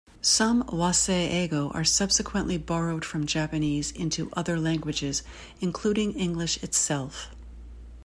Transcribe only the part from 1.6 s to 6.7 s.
are subsequently borrowed from Japanese into other languages, including English